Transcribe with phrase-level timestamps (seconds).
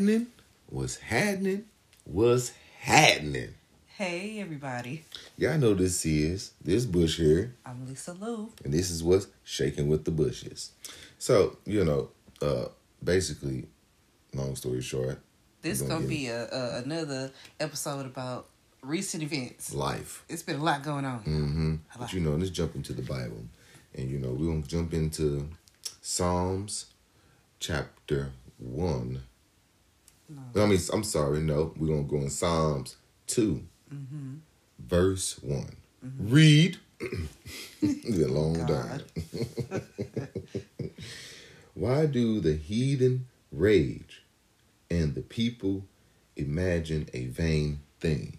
[0.00, 0.26] was happening,
[0.70, 1.64] was happening,
[2.06, 3.52] was happening.
[3.98, 5.04] Hey, everybody.
[5.36, 8.50] Y'all know this is this Butch here, I'm Lisa Lou.
[8.64, 10.70] and this is what's shaking with the bushes.
[11.18, 12.08] So you know,
[12.40, 12.68] uh,
[13.04, 13.66] basically,
[14.32, 15.18] long story short,
[15.60, 18.46] This gonna gonna be a, a another episode about
[18.82, 19.74] recent events.
[19.74, 20.24] life.
[20.30, 21.20] It's been a lot going on.
[21.20, 21.74] Mm-hmm.
[21.98, 23.44] But you know, let's jump into the Bible,
[23.94, 25.50] and you know, we're gonna jump into
[26.00, 26.86] Psalms,
[27.58, 29.24] chapter one.
[30.54, 30.62] No.
[30.62, 33.62] I mean, I'm sorry, no, we're gonna go in Psalms 2
[33.92, 34.34] Mm-hmm.
[34.78, 35.76] verse one.
[36.18, 36.78] Read.
[37.00, 39.02] the long time.
[41.74, 44.22] Why do the heathen rage,
[44.90, 45.84] and the people
[46.36, 48.38] imagine a vain thing?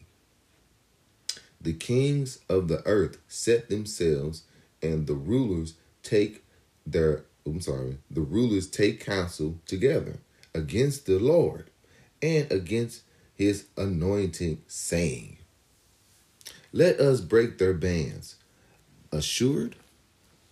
[1.59, 4.43] The kings of the earth set themselves,
[4.81, 5.73] and the rulers
[6.03, 6.43] take
[6.85, 7.25] their.
[7.45, 7.97] I'm sorry.
[8.09, 10.19] The rulers take counsel together
[10.53, 11.70] against the Lord
[12.21, 13.01] and against
[13.33, 15.37] His anointing, saying,
[16.71, 18.35] "Let us break their bands."
[19.11, 19.75] Assured,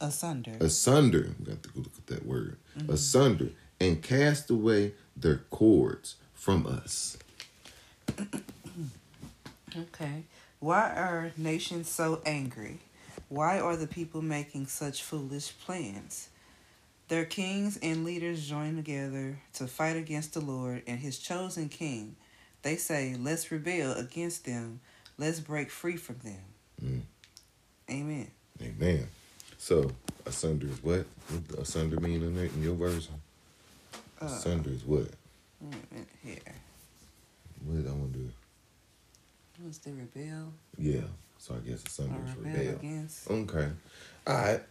[0.01, 0.57] Asunder.
[0.59, 1.35] asunder.
[1.39, 2.57] We got to go look at that word.
[2.77, 2.91] Mm-hmm.
[2.91, 7.17] Asunder and cast away their cords from us.
[9.77, 10.23] Okay.
[10.59, 12.79] Why are nations so angry?
[13.29, 16.29] Why are the people making such foolish plans?
[17.09, 22.15] Their kings and leaders join together to fight against the Lord and his chosen king.
[22.61, 24.79] They say, Let's rebel against them.
[25.17, 26.43] Let's break free from them.
[26.83, 27.01] Mm.
[27.89, 28.31] Amen.
[28.61, 29.07] Amen.
[29.57, 29.91] So
[30.25, 31.05] asunder is what?
[31.29, 33.15] What does asunder mean in, in your version?
[34.21, 35.07] Uh, Asunder is what?
[35.61, 36.55] wait a minute here.
[37.65, 38.19] What I wonder.
[39.61, 41.01] What's the rebel Yeah.
[41.37, 42.79] So I guess asunder is rebel rebel.
[42.79, 43.29] against?
[43.31, 43.69] Okay.
[44.27, 44.61] All right.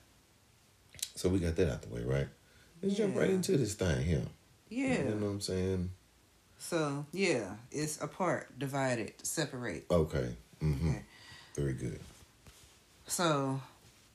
[1.18, 2.28] So we got that out the way, right?
[2.80, 4.22] Let's jump right into this thing here.
[4.68, 4.98] Yeah.
[4.98, 5.90] You know what I'm saying?
[6.58, 9.86] So yeah, it's apart, divided, separate.
[9.90, 10.36] Okay.
[10.62, 10.90] Mm-hmm.
[10.90, 11.02] Okay.
[11.56, 11.98] Very good.
[13.08, 13.60] So,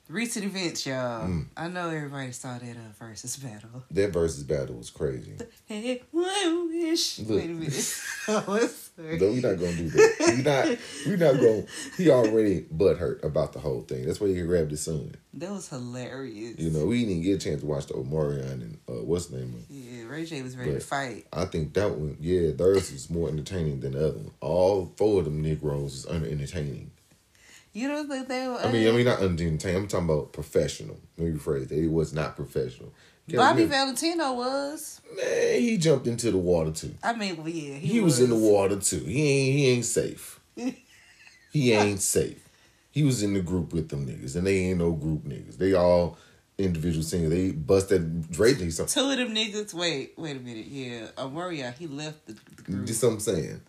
[0.08, 1.26] recent events, y'all.
[1.26, 1.46] Mm.
[1.56, 3.84] I know everybody saw that uh, Verzuz battle.
[3.90, 5.32] That Verzuz battle was crazy.
[5.66, 7.20] Hey, one wish.
[7.20, 7.40] Look.
[7.40, 7.72] Wait a minute.
[8.28, 9.18] oh, sorry.
[9.18, 10.14] No, we're not gonna do that.
[10.20, 10.78] We're not.
[11.06, 11.64] We're not gonna.
[11.96, 14.04] He already butt hurt about the whole thing.
[14.04, 15.14] That's why he grabbed his son.
[15.32, 16.58] That was hilarious.
[16.58, 19.26] You know, we didn't even get a chance to watch the Omarion and uh, what's
[19.26, 19.64] the name of.
[19.70, 21.26] Yeah, Ray J was ready But- to fight.
[21.32, 24.32] I think that one, yeah, theirs was more entertaining than the other one.
[24.42, 26.90] All four of them Negroes is under entertaining.
[27.74, 28.54] You don't think they were?
[28.60, 29.82] I mean, I mean not under entertaining.
[29.82, 30.96] I'm talking about professional.
[31.18, 31.78] Let me rephrase that.
[31.78, 32.92] It was not professional.
[33.28, 35.00] Bobby Yeah, Valentino was.
[35.16, 36.94] man, he jumped into the water too.
[37.02, 38.20] I mean, well, yeah, he, He, was.
[38.20, 39.00] in the water too.
[39.00, 39.58] He ain't.
[39.58, 40.40] He ain't safe.
[41.52, 42.48] he ain't safe.
[42.90, 45.56] He was in the group with them niggas, and they ain't no group niggas.
[45.56, 46.16] They all
[46.58, 47.30] individual singers.
[47.30, 48.58] They busted Drake.
[48.58, 49.74] Two of them niggas.
[49.74, 50.66] Wait, wait a minute.
[50.66, 52.86] Yeah, Omarion, he left the, the group.
[52.86, 53.60] Just what I'm saying.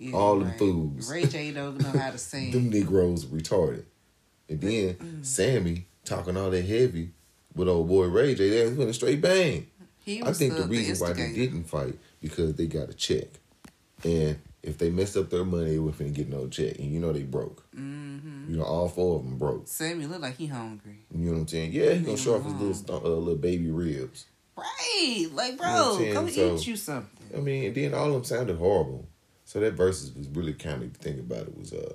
[0.00, 1.10] Yeah, all them fools.
[1.10, 2.50] Ray J don't know how to sing.
[2.52, 3.84] them Negroes retarded.
[4.48, 5.24] And then Mm.
[5.24, 7.10] Sammie talking all that heavy
[7.54, 8.48] with old boy Ray J.
[8.48, 9.66] They went a straight bang.
[10.04, 13.28] he I think the, the reason why they didn't fight because they got a check,
[14.02, 16.78] and if they messed up their money, they wouldn't get no check.
[16.78, 17.62] And you know they broke.
[17.74, 18.50] Mm-hmm.
[18.50, 19.68] You know all four of them broke.
[19.68, 20.98] Sammie looked like he hungry.
[21.14, 21.72] You know what I'm saying?
[21.72, 24.24] Yeah, he gonna show off his little uh, little baby ribs.
[24.56, 26.14] Right, like You know bro, I'm saying?
[26.14, 27.08] come So- eat you something.
[27.36, 29.06] I mean, and then all of them sounded horrible.
[29.50, 31.94] So that Verzuz was really kind of, think about it, was uh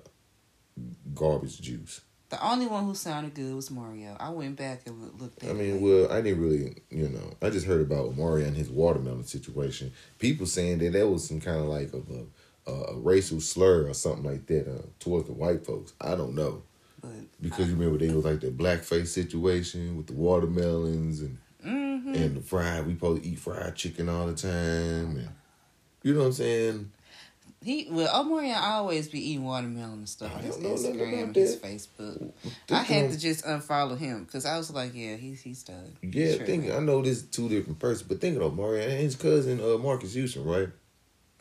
[1.14, 2.02] garbage juice.
[2.28, 4.18] The only one who sounded good was Mario.
[4.20, 5.52] I went back and looked at.
[5.52, 8.70] I mean, well, I didn't really, you know, I just heard about Mario and his
[8.70, 9.94] watermelon situation.
[10.20, 13.88] People saying that that was some kind of like of a, a, a racial slur
[13.88, 15.94] or something like that uh, towards the white folks.
[16.02, 16.64] I don't know
[17.02, 22.14] but because you remember they was like the blackface situation with the watermelons and hmm
[22.14, 22.86] and the fried.
[22.86, 25.30] We supposed to eat fried chicken all the time, and
[26.04, 26.92] you know what I'm saying.
[27.66, 31.24] He well, Omarion always be eating watermelon and stuff on his don't know nothing Instagram
[31.24, 31.56] and his.
[31.58, 32.32] Facebook.
[32.70, 35.98] I had to just unfollow him because I was like, yeah, he's he's done.
[36.04, 36.46] Yeah, Sure.
[36.46, 39.60] think I know this is two different persons, but thinking of Mario and his cousin
[39.60, 40.70] uh, Marques Houston, right?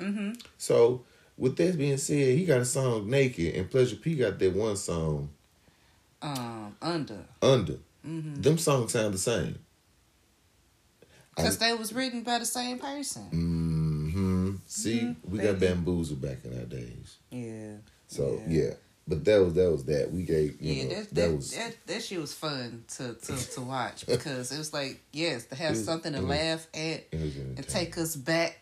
[0.01, 0.33] Mm-hmm.
[0.57, 1.05] So
[1.37, 4.77] with that being said, he got a song "Naked" and Pleasure P got that one
[4.77, 5.29] song
[6.23, 7.19] Um, under.
[7.43, 8.41] "Under." Mm-hmm.
[8.41, 9.59] Them songs sound the same.
[11.37, 13.25] Because they was written by the same person.
[13.25, 13.64] hmm
[14.77, 15.73] See, Mhm, we got baby.
[15.75, 17.17] bamboozled back in our days.
[17.31, 17.77] Yeah.
[18.09, 18.49] So Yeah.
[18.63, 18.75] yeah,
[19.07, 20.13] but that was that was that.
[20.13, 23.15] We gave you Yeah, know, that, that, that, was that that shit was fun to
[23.15, 26.67] to, to watch because it was like yes to have was- something to was- laugh
[26.75, 28.59] at and take us back.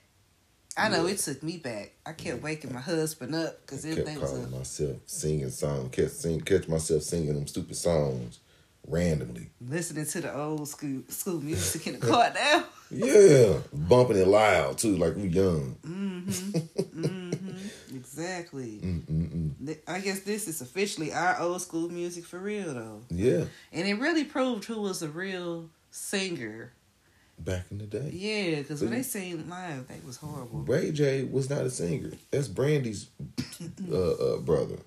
[0.76, 1.12] I know Yeah.
[1.12, 1.92] it took me back.
[2.04, 4.96] I kept waking my husband up because I it kept they was calling a, myself
[5.06, 8.38] singing songs, kept sing, catch myself singing them stupid songs
[8.86, 9.48] randomly.
[9.66, 12.64] listening to the old school school music in the car now.
[12.92, 15.76] Yeah, bumping it loud too, like we young.
[15.84, 16.58] Mm-hmm.
[17.00, 17.48] mm-hmm.
[17.94, 18.80] Exactly.
[18.82, 19.78] Mm-mm-mm.
[19.86, 23.02] I guess this is officially our old school music for real, though.
[23.10, 26.72] Yeah, And it really proved who was a real singer.
[27.38, 28.10] back in the day.
[28.12, 30.60] Yeah, because when they sang live, that was horrible.
[30.60, 32.10] Ray J was not a singer.
[32.30, 33.08] That's Brandy's
[33.90, 34.78] uh, uh, brother.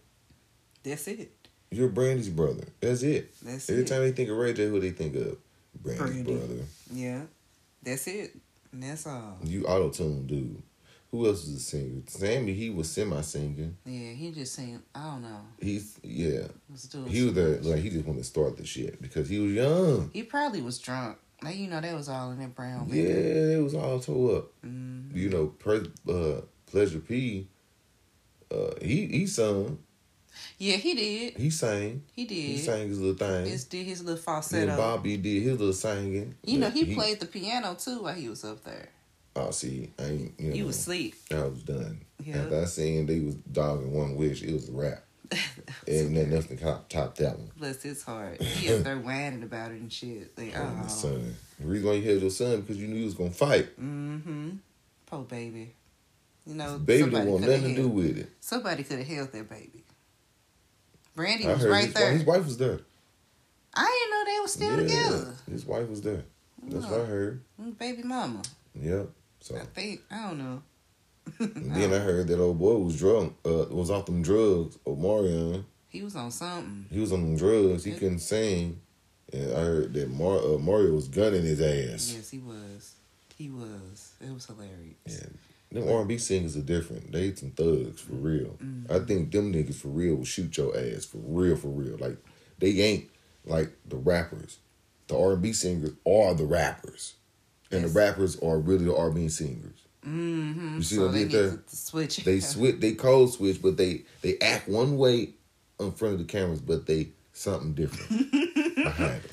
[0.84, 1.32] That's it.
[1.72, 2.66] You're Brandy's brother.
[2.82, 3.34] That's it.
[3.44, 3.88] That's Every it.
[3.88, 5.38] time they think of Ray J, who they think of?
[5.82, 6.34] Brandy's Brandy.
[6.36, 6.62] brother.
[6.94, 7.22] Yeah,
[7.86, 8.36] that's it.
[8.72, 9.38] And that's all.
[9.44, 10.62] You auto tune dude.
[11.12, 12.02] Who else was a singer?
[12.08, 13.78] Sammie, he was semi singing.
[13.86, 14.82] Yeah, he just sang.
[14.94, 15.42] I don't know.
[15.62, 16.48] He's yeah.
[16.70, 19.54] Was He was there like he just wanted to start the shit because he was
[19.54, 20.10] young.
[20.14, 21.18] He probably was drunk.
[21.42, 24.52] Like, you know, that was all in that brown Yeah, it was all tore up.
[24.66, 25.14] Mm.
[25.16, 27.48] You know, per, uh, Pleasure P.
[28.52, 29.80] Uh, he he sung.
[30.58, 31.38] Yeah, he did.
[31.38, 32.04] He sang.
[32.14, 32.36] He did.
[32.36, 33.46] He sang his little thing.
[33.46, 34.76] Just did his little falsetto.
[34.78, 36.36] Bobby did his little singing.
[36.44, 38.90] you know, But he, played the piano too while he was up there.
[39.36, 40.40] Oh, see, I ain't.
[40.40, 41.16] You know, He was asleep.
[41.32, 42.02] I was done.
[42.24, 42.38] Yeah.
[42.38, 45.04] After I seen they was dogging one wish, it was a rap.
[45.88, 47.50] and then nothing to top, top that one.
[47.58, 48.42] Bless his heart.
[48.42, 50.38] He up there whining about it and shit.
[50.38, 50.88] Like, Oh, oh.
[50.88, 51.36] son.
[51.60, 53.68] The reason why you had your son because you knew he was gonna fight.
[53.82, 54.50] Mm-hmm.
[55.08, 55.74] Poor baby.
[56.46, 58.30] You know, Baby didn't want nothing to do with it.
[58.40, 59.84] Somebody could have held that baby.
[61.16, 62.12] Brandy I was right his, there.
[62.12, 62.80] His wife was there.
[63.74, 65.36] I didn't know they were still Yeah, together.
[65.50, 66.24] His wife was there.
[66.64, 67.42] That's what I heard.
[67.78, 68.42] Baby mama.
[68.74, 69.10] Yep.
[69.40, 70.62] So I think I don't know.
[71.40, 73.36] and then I heard that old boy was drunk.
[73.46, 74.78] Uh, was off them drugs.
[74.86, 75.64] Omarion.
[75.90, 76.86] He was on something.
[76.92, 77.84] He was on them drugs.
[77.84, 78.82] He couldn't sing.
[79.32, 82.14] And I heard that Mar- uh, Mario was gunning his ass.
[82.16, 82.96] Yes, he was.
[83.38, 84.14] He was.
[84.22, 84.96] It was hilarious.
[85.06, 85.28] Yeah.
[85.76, 87.12] Them R and B singers are different.
[87.12, 88.58] They some thugs for real.
[88.64, 88.92] Mm-hmm.
[88.92, 91.98] I think them niggas for real will shoot your ass for real, for real.
[91.98, 92.18] Like
[92.60, 93.10] they ain't
[93.46, 94.60] like the rappers.
[95.08, 97.16] The R and B singers are the rappers,
[97.72, 97.92] and Yes.
[97.94, 99.80] the rappers are really the R and B singers.
[100.08, 100.78] Mm-hmm.
[100.78, 101.60] You see so what I did there?
[101.68, 102.18] switch.
[102.24, 105.32] They switch, they code switch, but they they act one way
[105.80, 108.32] in front of the cameras, but they something different
[108.76, 109.32] behind them.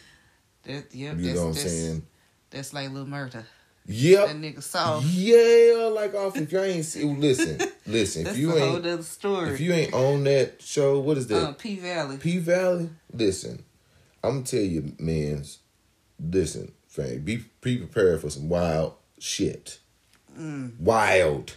[0.65, 2.07] That, yep, You that's, know what I'm that's, saying?
[2.51, 3.45] That's like Lil Murda.
[3.87, 4.27] Yep.
[4.29, 5.07] That nigga soft.
[5.07, 6.37] Yeah, like off.
[6.37, 8.25] If you ain't see, listen, listen.
[8.25, 9.51] That's If you a whole ain't, other story.
[9.51, 11.43] if you ain't on that show, what is that?
[11.43, 12.17] uh, P Valley.
[12.19, 13.65] P Valley, listen,
[14.23, 15.59] I'm gonna tell you, man's,
[16.21, 19.79] listen, fam, be be prepared for some wild shit.
[20.39, 20.79] Mm.
[20.79, 21.55] Wild.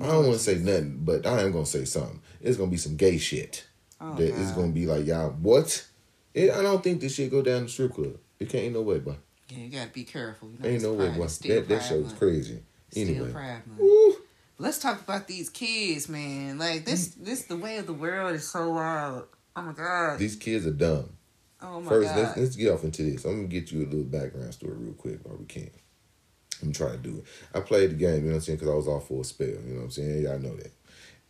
[0.00, 2.20] I don't want to say nothing, but I am gonna say something.
[2.40, 3.66] It's gonna be some gay shit.
[4.00, 5.86] Oh, that it's gonna be like y'all what?
[6.32, 8.16] It, I don't think this shit go down the strip club.
[8.38, 9.16] It can't no way, but
[9.50, 10.48] Yeah, you gotta be careful.
[10.50, 11.26] You know, ain't no way, boy.
[11.26, 12.62] That that show is crazy.
[12.96, 13.32] Anyway,
[14.58, 16.58] Let's talk about these kids, man.
[16.58, 17.24] Like this, Mm.
[17.24, 19.24] this the way of the world is so wild.
[19.56, 20.18] Oh my god.
[20.18, 21.08] these kids are dumb.
[21.62, 22.18] oh my First, god.
[22.18, 23.24] let's let's get off into this.
[23.24, 25.70] I'm gonna get you a little background story real quick while we can.
[26.62, 27.24] I'm trying to do it.
[27.54, 29.24] I played the game, you know what I'm saying, because I was off for a
[29.24, 29.46] spell.
[29.48, 30.22] You know what I'm saying?
[30.24, 30.72] Y'all know that.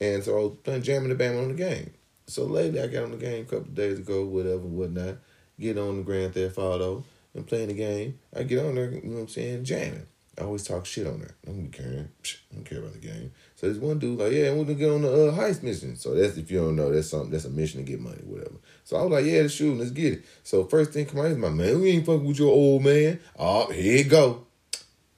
[0.00, 1.92] And so I was playing jamming the band on the game.
[2.26, 5.18] So lately, I got on the game a couple of days ago, whatever, whatnot.
[5.58, 8.18] Get on the Grand Theft Auto and playing the game.
[8.34, 10.06] I get on there, you know what I'm saying, jamming.
[10.38, 11.34] I always talk shit on there.
[11.46, 12.08] I don't care.
[12.24, 13.32] I don't care about the game.
[13.56, 15.96] So this one dude like, yeah, we're gonna get on the uh, heist mission.
[15.96, 17.30] So that's if you don't know, that's something.
[17.30, 18.54] That's a mission to get money, whatever.
[18.84, 20.24] So I was like, yeah, let's shoot, let's get it.
[20.42, 21.80] So first thing come out is my man.
[21.80, 23.20] We ain't fucking with your old man.
[23.38, 24.46] Oh, here it go.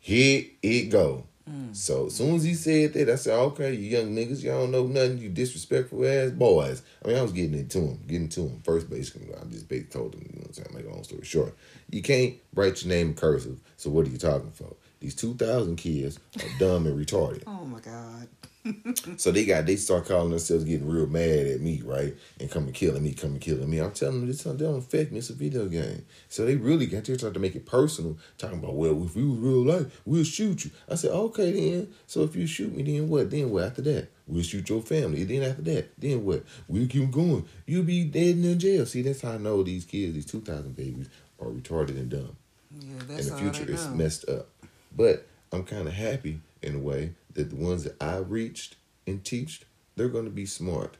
[0.01, 1.27] Here it go.
[1.73, 4.71] So as soon as he said that, I said, okay, you young niggas, y'all don't
[4.71, 6.83] know nothing, you disrespectful ass boys.
[7.05, 8.61] I mean, I was getting it to him, getting to him.
[8.65, 11.05] First basically, I just basically told him, you know what I'm saying, make a long
[11.05, 11.57] story short.
[11.91, 14.75] You can't write your name cursive, so what are you talking for?
[15.01, 17.43] These 2,000 kids are dumb and retarded.
[17.47, 18.29] oh my god.
[19.17, 22.15] So they got they start calling themselves getting real mad at me, right?
[22.41, 23.79] And coming killing me, coming killing me.
[23.79, 25.19] I'm telling them this don't affect me.
[25.19, 26.05] It's a video game.
[26.29, 29.25] So they really got they trying to make it personal, talking about well, if we
[29.25, 30.71] was real life, we'll shoot you.
[30.89, 31.93] I said okay then.
[32.07, 33.31] So if you shoot me, then what?
[33.31, 34.09] Then what after that?
[34.27, 35.25] We'll shoot your family.
[35.25, 36.45] Then after that, then what?
[36.69, 37.47] We'll keep going.
[37.67, 38.87] You'll be dead in jail.
[38.87, 41.09] See, that's how I know these kids, these two thousand babies,
[41.41, 42.37] are retarded and dumb
[42.71, 44.49] Yeah, that's and the future is messed up.
[44.97, 48.77] But I'm kind of happy in a way that the ones that I reached
[49.07, 49.65] and teached,
[49.97, 50.97] they're going to be smart.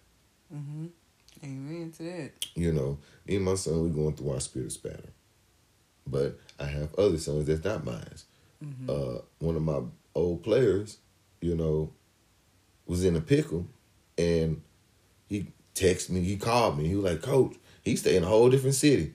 [0.55, 0.87] Mm-hmm.
[1.45, 2.33] Amen to that.
[2.55, 5.13] You know, me and my son, we going through our spirit spatter.
[6.07, 8.05] But I have other sons that's not mine.
[8.65, 8.91] Mm-hmm.
[8.91, 9.81] Uh, one of my
[10.15, 10.99] old players,
[11.41, 11.93] you know,
[12.87, 13.67] was in a pickle,
[14.19, 14.63] and
[15.29, 16.21] he texted me.
[16.21, 16.89] He called me.
[16.89, 19.15] He was like, "Coach, he stay in a whole different city,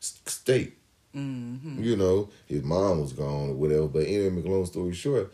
[0.00, 0.78] state."
[1.14, 1.82] Mm-hmm.
[1.82, 3.88] You know, his mom was gone or whatever.
[3.88, 5.32] But anyway, make a long story short,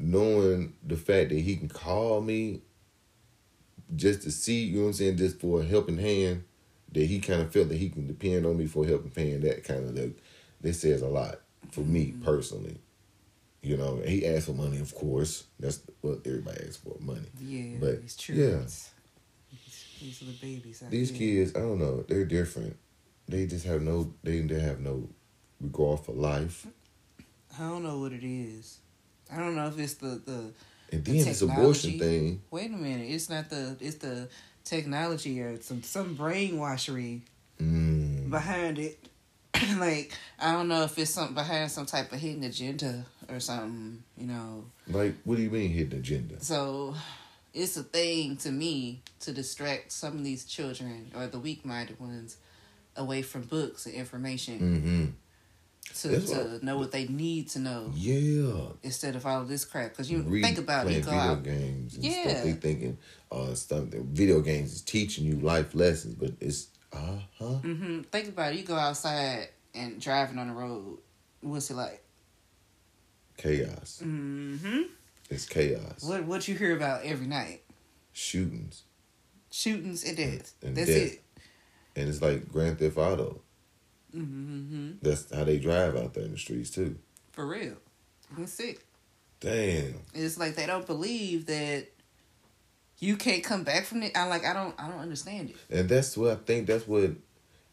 [0.00, 2.62] knowing the fact that he can call me
[3.94, 6.44] just to see, you know what I'm saying, just for a helping hand,
[6.92, 9.64] that he kind of felt that he can depend on me for helping hand, that
[9.64, 10.12] kind of, that,
[10.60, 11.40] that says a lot
[11.72, 12.24] for me mm-hmm.
[12.24, 12.78] personally.
[13.62, 15.44] You know, he asked for money, of course.
[15.58, 17.28] That's what everybody asks for, money.
[17.40, 18.34] Yeah, But, it's true.
[18.34, 18.60] yeah.
[18.60, 20.82] These, these are the babies.
[20.88, 22.76] These kids, I don't know, they're different.
[23.28, 25.08] They just have no, they they have no
[25.60, 26.66] regard for life.
[27.56, 28.78] I don't know what it is.
[29.32, 30.52] I don't know if it's the the.
[30.92, 33.08] And The then this abortion thing, Wait a minute.
[33.10, 33.76] It's not the.
[33.80, 34.28] It's the
[34.64, 37.20] technology or some some brainwashery
[37.60, 38.98] mm, behind it.
[39.78, 44.02] like I don't know if it's something behind some type of hidden agenda or something.
[44.16, 44.64] You know.
[44.88, 46.42] like, what do you mean hidden agenda?
[46.42, 46.94] So
[47.52, 51.98] it's a thing to me to distract some of these children or the weak minded
[51.98, 52.36] ones
[52.96, 55.04] away from books and information Mm-hmm.
[56.02, 58.68] To, to know what they need to know Yeah.
[58.82, 59.90] instead of all this crap.
[59.90, 61.42] Because you Read- think about it, you go video out.
[61.42, 62.28] games and Yeah.
[62.30, 62.44] stuff.
[62.44, 62.98] They thinking
[63.32, 67.44] uh stuff video games is teaching you life lessons, but it's uh huh.
[67.62, 68.02] Mm-hmm.
[68.02, 68.58] Think about it.
[68.58, 70.98] You go outside and driving on the road.
[71.40, 72.02] What's it like?
[73.36, 74.00] Chaos.
[74.04, 74.82] Mm-hmm.
[75.30, 76.02] It's chaos.
[76.02, 77.62] What what you hear about every night?
[78.12, 78.82] Shootings.
[79.50, 80.54] Shootings and deaths.
[80.62, 81.12] And That's death.
[81.14, 81.22] it.
[81.96, 83.40] And it's like Grand Theft Auto.
[84.12, 86.96] Hmm That's how they drive out there in the streets too.
[87.32, 87.76] For real.
[88.38, 88.84] It's sick.
[89.40, 89.94] Damn.
[90.14, 91.86] It's like they don't believe that
[92.98, 94.16] you can't come back from it.
[94.16, 95.56] I like I don't I don't understand it.
[95.70, 97.10] And that's what I think that's what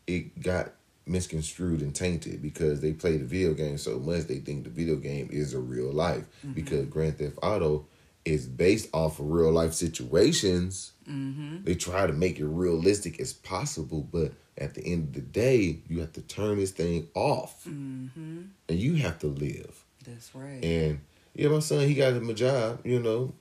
[0.08, 0.72] it got
[1.06, 4.96] misconstrued and tainted because they play the video game so much they think the video
[4.96, 7.86] game is a real life because Grand Theft Auto
[8.26, 10.92] is based off of real life situations.
[11.10, 11.64] Mm-hmm.
[11.64, 15.80] They try to make it realistic as possible, but at the end of the day,
[15.88, 18.42] you have to turn this thing off Mm-hmm.
[18.70, 19.84] and you have to live.
[20.06, 20.64] That's right.
[20.64, 21.02] And
[21.36, 23.34] yeah, my son, he got him a job, you know.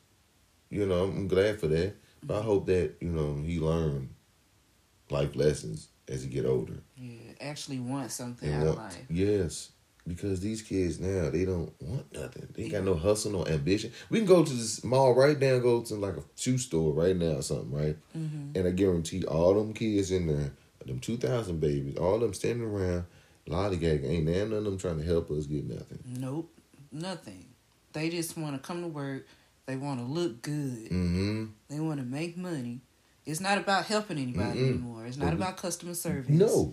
[0.68, 1.94] You know, I'm glad for that.
[2.22, 4.10] But I hope that, you know, he learn
[5.10, 6.78] life lessons as he get older.
[6.96, 9.04] yeah, actually want something And out of life.
[9.08, 9.70] yes.
[10.08, 12.46] Because these kids now, they don't want nothing.
[12.54, 13.90] They ain't got no hustle, no ambition.
[14.08, 17.16] We can go to this mall right now, go to like a shoe store right
[17.16, 17.96] now or something, right?
[18.16, 18.56] Mm-hmm.
[18.56, 20.52] And I guarantee all them kids in there,
[20.86, 23.04] them 2,000 babies, all them standing around,
[23.48, 24.08] lollygagging.
[24.08, 25.98] ain't none of them trying to help us get nothing.
[26.18, 26.50] Nope,
[26.92, 27.46] nothing.
[27.92, 29.26] They just want to come to work.
[29.66, 30.90] They want to look good.
[30.90, 31.44] Mm-hmm.
[31.68, 32.80] They want to make money.
[33.24, 34.68] It's not about helping anybody Mm-mm.
[34.68, 35.06] anymore.
[35.06, 36.28] It's not we- about customer service.
[36.28, 36.72] No,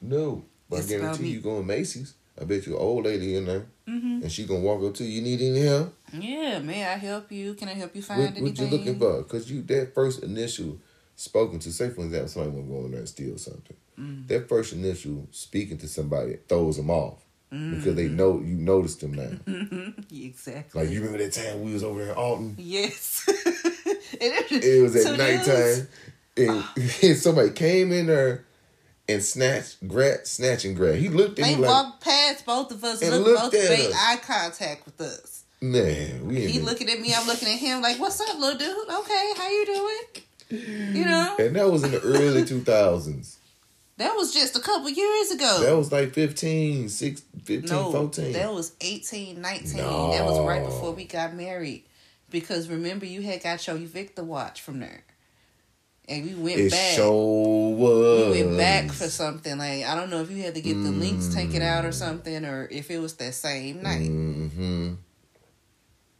[0.00, 0.44] no.
[0.68, 2.14] But I It's about guarantee you going Macy's.
[2.40, 4.22] I bet you an old lady in there, Mm-hmm.
[4.22, 5.10] and she gonna walk up to you.
[5.16, 5.92] You need any help?
[6.12, 7.54] Yeah, may I help you?
[7.54, 8.44] Can I help you find What, anything?
[8.44, 9.22] what you looking for?
[9.24, 10.78] Cause you that first initial
[11.20, 11.72] spoken to.
[11.72, 13.76] Say for example, somebody want to go in there and steal something.
[13.98, 14.26] Mm.
[14.28, 17.18] That first initial speaking to somebody throws them off
[17.50, 18.16] because they Mm-hmm.
[18.16, 19.92] know you noticed them now.
[20.12, 20.80] exactly.
[20.82, 22.54] like you remember that time we was over there in Alton.
[22.58, 23.24] Yes.
[23.28, 25.88] it, It was at this- nighttime,
[26.36, 26.64] and,
[27.02, 28.44] and somebody came in there
[29.08, 30.94] and snatched, grab, snatch and grab.
[30.94, 33.64] He looked at They me like, walked past both of us, And looked, looked both
[33.64, 33.94] at made us.
[33.98, 35.42] eye contact with us.
[35.60, 38.88] man, we He looking at me, I'm looking at him like, "What's up, little dude?
[38.88, 43.36] Okay, how you doing?" You know, And that was in the early 2000s.
[43.98, 45.60] that was just a couple years ago.
[45.62, 48.32] That was like 15, 6, 15, no, 14.
[48.32, 49.76] that was 18, 19.
[49.76, 51.84] That was right before we got married.
[52.30, 55.02] Because remember, you had got your Invicta watch from there,
[56.08, 56.94] and we went it back.
[56.96, 58.36] sure was.
[58.36, 60.90] we went back for something like I don't know if you had to get the
[60.92, 61.88] links taken out Mm.
[61.88, 64.06] or something, or if it was that same night.
[64.08, 64.94] hmm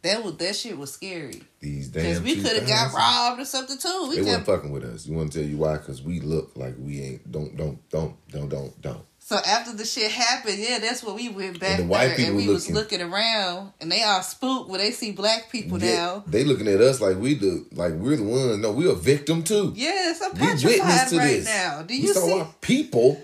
[0.03, 3.45] That was that shit was scary These damn because we could have got robbed or
[3.45, 4.07] something too.
[4.09, 5.05] We They weren't fucking with us.
[5.05, 5.77] You want to tell you why?
[5.77, 7.31] Because we look like we ain't.
[7.31, 9.01] Don't, don't, don't, don't, don't, don't.
[9.19, 12.29] So after the shit happened, yeah, that's what we went back the white there people
[12.31, 15.77] and we was looking- looking around and they all spooked when they see black people
[15.81, 16.23] Yeah, now.
[16.27, 18.57] they looking at us like we do, like we're the ones.
[18.57, 19.71] No, we're a victim too.
[19.75, 21.45] Yes, I'm We petrified right this.
[21.45, 21.83] now.
[21.83, 22.39] Do we you saw see?
[22.39, 23.23] our people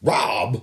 [0.00, 0.62] rob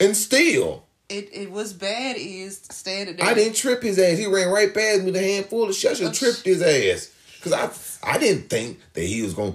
[0.00, 0.83] and steal.
[1.08, 3.26] It it was bad is standing there.
[3.26, 4.16] I didn't trip his ass.
[4.18, 6.02] He ran right past me with a handful of shit.
[6.02, 7.10] I tripped his ass.
[7.42, 7.70] Cause I
[8.14, 9.54] I didn't think that he was gonna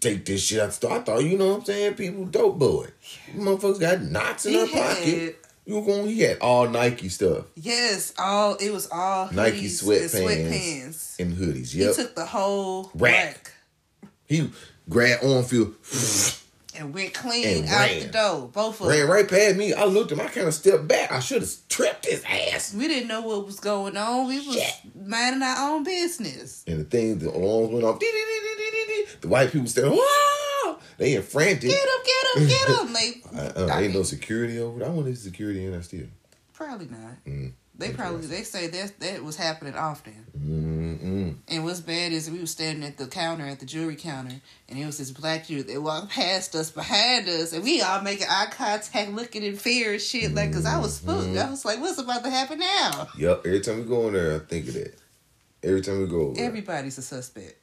[0.00, 0.92] take this shit out the store.
[0.92, 2.88] I thought, you know what I'm saying, people dope boy.
[3.36, 5.44] Motherfuckers got knots in He their had- pocket.
[5.66, 10.14] You going he had all Nike stuff Yes, all it was all Nike hoodies sweatpants.
[10.14, 11.18] and sweatpants.
[11.20, 11.70] and hoodies.
[11.72, 13.52] He took the whole Rack.
[14.02, 14.50] rack He
[14.88, 15.74] grabbed on field,
[16.78, 18.00] and went clean And out ran.
[18.00, 18.48] the door.
[18.52, 19.10] Both of ran them.
[19.10, 19.72] right past me.
[19.74, 20.24] I looked at him.
[20.26, 21.10] I kind of stepped back.
[21.12, 22.72] I should have tripped his ass.
[22.74, 24.28] We didn't know what was going on.
[24.28, 24.74] We was Shit.
[25.06, 26.64] minding our own business.
[26.66, 28.00] And the thing, the alarms went off.
[29.20, 31.70] The white people said, "Wow!" They in frantic.
[31.70, 32.92] Get him, get him, get him.
[32.92, 34.78] They I, uh, I ain't no security over.
[34.80, 34.88] there.
[34.88, 36.06] I want this security in there still.
[36.52, 37.24] probably not.
[37.26, 37.52] Mm.
[37.78, 40.26] They probably they say that that was happening often.
[40.36, 40.98] Mm-mm.
[40.98, 41.34] Mm.
[41.46, 44.34] And what's bad is we were standing at the counter at the jewelry counter,
[44.68, 48.02] and it was this black dude that walked past us, behind us, and we all
[48.02, 50.34] making eye contact, looking in fear and shit.
[50.34, 51.28] Like, cause I was spooked.
[51.28, 51.46] Mhm.
[51.46, 53.46] I was like, "What's about to happen now?" Yep.
[53.46, 54.94] Every time we go in there, I think of that.
[55.62, 57.56] Every time we go over there, Everybody's a suspect.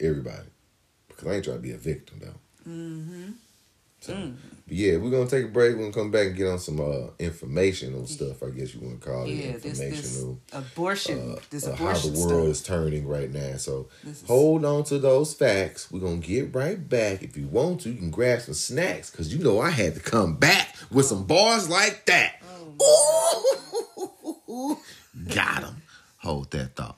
[0.00, 0.48] everybody.
[1.08, 2.68] Because I ain't trying to be a victim though.
[2.70, 3.30] Mm-hmm.
[4.02, 4.34] So, Mm.
[4.66, 5.74] but yeah, we're gonna take a break.
[5.76, 8.42] We're gonna come back and get on some uh, informational stuff.
[8.42, 10.40] I guess you want to call it Yeah, this this informational.
[10.54, 12.48] abortion, uh, this uh, how abortion the world stuff.
[12.48, 13.56] is turning right now.
[13.58, 15.90] So is- hold on to those facts.
[15.90, 17.22] We're gonna get right back.
[17.22, 20.00] If you want to, you can grab some snacks because you know I had to
[20.00, 22.40] come back with some bars like that.
[24.48, 24.78] Ooh,
[25.34, 25.82] got him.
[26.18, 26.96] Hold that thought.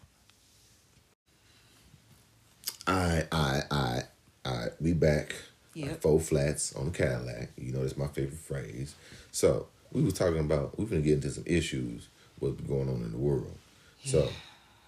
[2.86, 4.02] I, I, I,
[4.44, 4.66] I.
[4.80, 5.34] We back.
[5.74, 5.88] Yep.
[5.88, 7.50] Like four flats on the Cadillac.
[7.56, 8.94] You know that's my favorite phrase.
[9.30, 13.12] So we was talking about we finna get into some issues what's going on in
[13.12, 13.56] the world.
[14.04, 14.28] So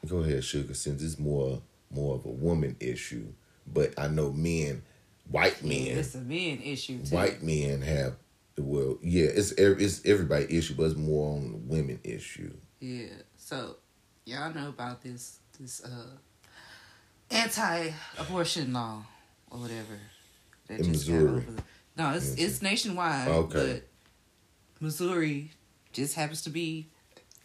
[0.09, 1.61] go ahead, Sugar, since it's more
[1.91, 3.27] more of a woman issue,
[3.73, 4.83] but I know men,
[5.31, 7.15] white men, It's a men issue too.
[7.15, 8.15] white men have
[8.57, 12.53] the well, yeah, it's it's everybody issue, but it's more on the women issue.
[12.81, 13.07] Yeah.
[13.37, 13.77] So
[14.27, 16.11] y'all know about this this uh
[17.31, 19.03] anti-abortion law
[19.51, 19.99] or whatever
[20.69, 21.31] that In just got Missouri.
[21.37, 21.63] over.
[21.97, 23.29] No, it's it's nationwide.
[23.29, 23.73] Okay.
[23.75, 23.83] But
[24.81, 25.51] Missouri
[25.93, 26.89] just happens to be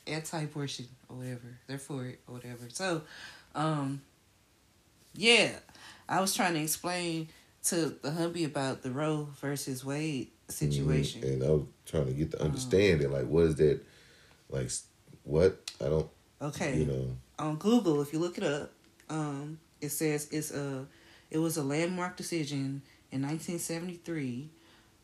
[0.08, 1.58] anti-abortion or whatever.
[1.68, 2.68] They're for it or whatever.
[2.70, 3.04] So,
[3.56, 4.02] um,
[5.14, 5.52] yeah,
[6.08, 7.30] I was trying to explain
[7.66, 11.22] to the hubby about the Roe versus Wade situation.
[11.22, 11.34] Mhm.
[11.34, 13.82] And I was trying to get the understanding, like, what is that?
[14.50, 14.72] Like,
[15.24, 15.60] what?
[15.80, 16.10] I don't,
[16.42, 16.80] Okay.
[16.80, 17.18] you know.
[17.38, 18.72] on Google, if you look it up,
[19.10, 20.88] um, it says it's a
[21.32, 24.50] it was a landmark decision in 1973,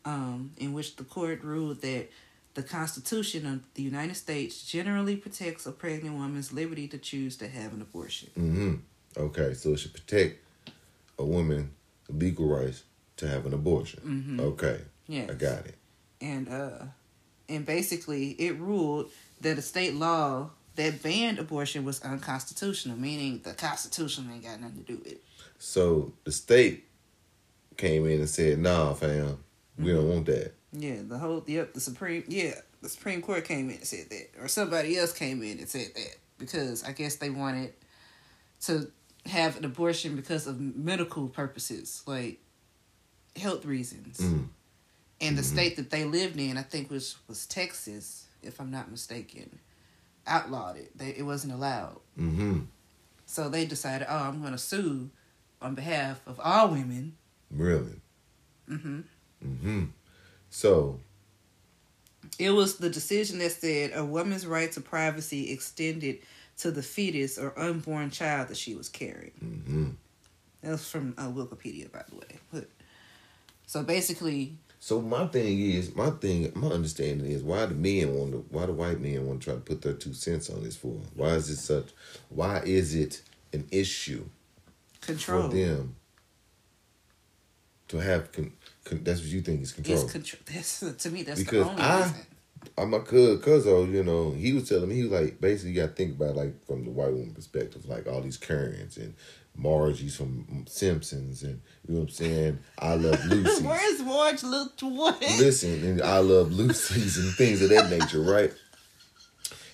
[0.04, 2.08] um, in which the court ruled that
[2.54, 7.48] the Constitution of the United States generally protects a pregnant woman's liberty to choose to
[7.48, 8.30] have an abortion.
[8.34, 8.74] hmm
[9.18, 10.38] Okay, so it should protect
[11.18, 11.70] a woman
[12.10, 12.84] legal rights
[13.16, 14.00] to have an abortion.
[14.38, 14.40] Mhm.
[14.40, 15.74] Okay, Yeah, I got it.
[16.20, 16.84] and uh,
[17.48, 23.54] and basically it ruled that a state law that banned abortion was unconstitutional, meaning the
[23.54, 25.24] Constitution ain't got nothing to do with it.
[25.58, 26.84] So the state
[27.76, 29.38] came in and said, "Nah, fam,
[29.78, 33.70] we don't want that." Yeah, the whole yep, the Supreme yeah, the Supreme Court came
[33.70, 34.30] in and said that.
[34.40, 36.16] Or somebody else came in and said that.
[36.38, 37.72] Because I guess they wanted
[38.62, 38.90] to
[39.24, 42.40] have an abortion because of medical purposes, like
[43.34, 44.18] health reasons.
[44.18, 44.48] Mm.
[45.20, 45.52] And the Mhm.
[45.52, 49.58] state that they lived in, I think was was Texas, if I'm not mistaken,
[50.26, 50.96] outlawed it.
[50.96, 52.00] They, it wasn't allowed.
[52.18, 52.60] Mm-hmm.
[53.24, 55.10] So they decided, oh, I'm gonna sue
[55.62, 57.16] on behalf of all women.
[57.50, 58.00] Really.
[58.68, 59.00] hmm
[59.44, 59.84] Mm-hmm.
[60.50, 60.98] So
[62.38, 66.18] It was the decision that said a woman's right to privacy extended
[66.58, 69.32] to the fetus or unborn child that she was carrying.
[69.38, 69.90] hmm
[70.62, 72.38] That was from uh, Wikipedia, by the way.
[72.52, 72.68] But,
[73.66, 78.32] so basically, So my thing is, my thing, my understanding is why the men want
[78.32, 80.76] to, why the white men want to try to put their two cents on this
[80.76, 81.00] for?
[81.14, 81.88] Why is it such?
[82.28, 84.24] Why is it an issue
[85.00, 85.42] control.
[85.48, 85.96] for them
[87.88, 88.32] to have?
[88.32, 88.52] Con,
[88.84, 90.02] con, that's what you think is control.
[90.02, 90.42] It's control.
[90.52, 92.16] That's, to me, that's Because the only I- reason.
[92.78, 95.80] Uh, my cuz cousin, you know, he was telling me he was like basically you
[95.80, 99.14] got to think about like from the white woman perspective, like all these Karens and
[99.54, 102.58] Margie's from Simpsons, and you know what I'm saying.
[102.78, 103.62] I love Lucy.
[103.64, 105.20] Where's Marge looked what?
[105.38, 108.52] Listen, and I love Lucy's and things of that nature, right?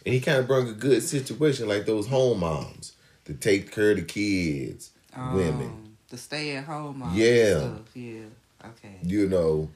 [0.05, 2.93] And he kind of brought a good situation, like those home moms
[3.25, 5.82] to take care of the kids, women, Um,
[6.13, 7.17] the stay at home mom.
[7.17, 7.59] Yeah.
[7.59, 7.97] Stuff.
[7.97, 8.21] Yeah.
[8.65, 8.99] Okay.
[9.03, 9.69] you know.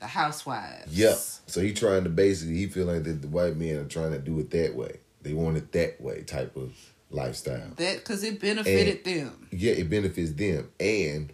[0.00, 0.96] The housewives.
[0.96, 1.16] Yep.
[1.46, 4.18] So he trying to basically, he feel like that the white men are trying to
[4.18, 4.98] do it that way.
[5.22, 6.72] They want it that way type of
[7.10, 7.72] lifestyle.
[7.76, 9.48] That because it benefited them.
[9.50, 10.70] yeah, it benefits them.
[10.80, 11.32] And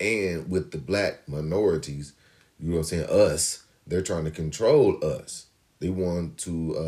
[0.00, 2.12] and with the black minorities,
[2.58, 5.46] you know what I'm saying, us, they're trying to control us.
[5.78, 6.80] They want to uh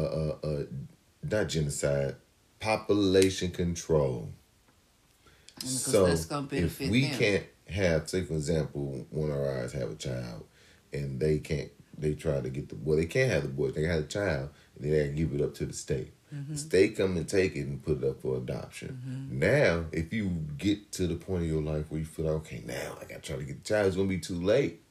[0.45, 0.63] uh, uh
[1.23, 2.17] not genocide,
[2.59, 4.33] population control.
[5.65, 7.19] So that's gonna if we them.
[7.19, 10.45] can't have, say for example, one of our eyes have a child
[10.93, 13.85] and they can't they try to get the well, they can't have the boy, they
[13.85, 16.13] have a child, and then they give it up to the state.
[16.35, 16.53] Mm-hmm.
[16.53, 19.29] The state come and take it and put it up for adoption.
[19.31, 22.63] Now, if you get to the point of your life where you feel like, okay,
[22.67, 24.83] now I got to try to get the child, it's gonna be too late.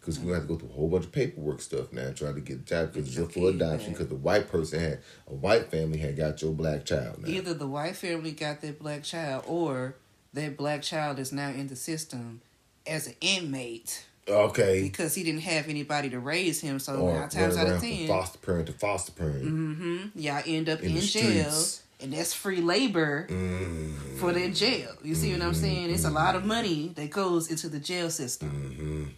[0.00, 2.36] Because we're gonna have to go through a whole bunch of paperwork stuff now, trying
[2.36, 3.92] to get the child because it's up for adoption.
[3.92, 7.28] Because the white person had a white family had got your black child now.
[7.28, 9.96] Either the white family got that black child, or
[10.36, 12.40] that black child is now in the system
[12.86, 14.82] as an inmate Okay.
[14.82, 16.78] because he didn't have anybody to raise him.
[16.78, 19.44] So Or nine times out of ten, foster parent to foster parent.
[19.44, 21.82] mm-hmm, y'all end up In in, jail, streets.
[22.00, 24.16] and that's free labor Mm-hmm.
[24.18, 24.90] for their jail.
[25.02, 25.90] You see what I'm saying?
[25.90, 29.14] It's a lot of money that goes into the jail system.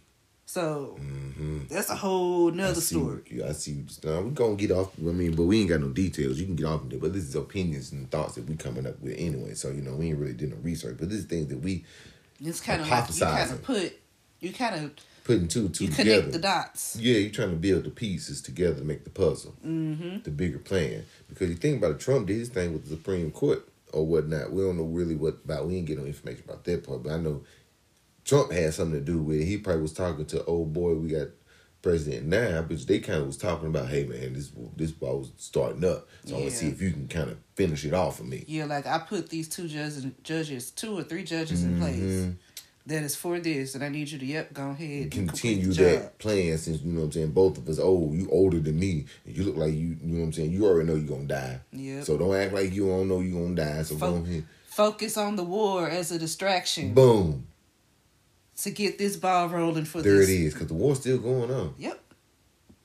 [0.55, 1.61] Mm-hmm.
[1.69, 3.23] So that's a whole nother story.
[3.33, 3.85] what- I see.
[4.03, 4.93] Now we're gonna get off.
[4.99, 6.39] I mean, but we ain't got no details.
[6.39, 8.87] You can get off of there, but this is opinions and thoughts that we coming
[8.87, 9.55] up with anyway.
[9.55, 11.85] So you know, we ain't really doing no research, but this is things that we
[12.41, 14.01] It's kind of like you kind of put,
[14.41, 14.91] you kind of
[15.25, 16.23] putting two two you together.
[16.23, 16.97] connect the dots.
[16.99, 20.23] Yeah, you're trying to build the pieces together to make the puzzle, mm-hmm.
[20.23, 21.05] the bigger plan.
[21.29, 24.51] Because you think about it, Trump did his thing with the Supreme Court or whatnot.
[24.53, 25.67] We don't know really what about.
[25.67, 27.43] We ain't get no information about that part, but I know
[28.29, 29.47] Trump had something to do with it.
[29.47, 30.93] He probably was talking to old boy.
[30.95, 31.29] We got
[31.81, 35.33] president now, but they kind of was talking about, hey man, this this ball was
[35.39, 38.19] starting up, so I want to see if you can kind of finish it off
[38.19, 38.45] for me.
[38.47, 41.81] Yeah, like I put these two judges, judges, two or three judges in Mm-hmm.
[41.81, 42.29] place.
[42.87, 45.75] That is for this, and I need you to yep, go ahead and continue the
[45.75, 45.85] job.
[45.85, 48.79] that plan since you know what I'm saying both of us old you older than
[48.81, 51.07] me and you look like you you know what I'm saying you already know you're
[51.07, 52.03] gonna die Yeah.
[52.03, 55.19] so don't act like you don't know you're gonna die so Fo- go ahead Focus
[55.19, 57.47] on the war as a distraction boom
[58.59, 60.29] to get this ball rolling for this there this.
[60.29, 62.01] it is because the war's still going on Yep,